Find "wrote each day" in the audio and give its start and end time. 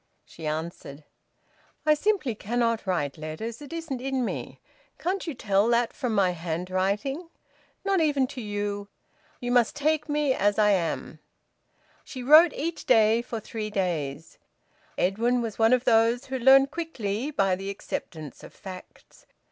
12.23-13.21